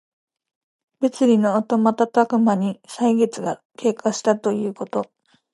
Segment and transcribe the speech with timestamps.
[0.99, 5.11] 別離のあとまたたくまに歳月が経過したということ。